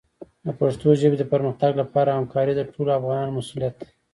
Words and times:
د 0.45 0.47
پښتو 0.59 0.87
ژبې 1.01 1.17
د 1.19 1.23
پرمختګ 1.33 1.71
لپاره 1.81 2.09
همکاري 2.17 2.53
د 2.55 2.61
ټولو 2.73 2.89
افغانانو 2.99 3.35
مسؤلیت 3.39 3.73
دی. 3.81 3.89